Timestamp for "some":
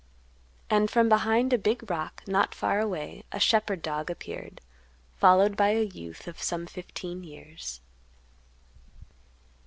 6.41-6.65